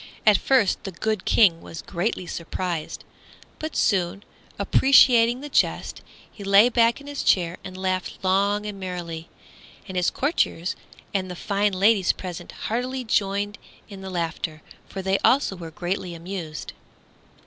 [0.25, 3.03] At first the good King was greatly surprised;
[3.59, 4.23] but soon,
[4.57, 9.29] appreciating the jest, he lay back in his chair and laughed long and merrily.
[9.87, 10.75] And his courtiers
[11.13, 13.59] and the fine ladies present heartily joined
[13.89, 16.73] in the laughter, for they also were greatly amused.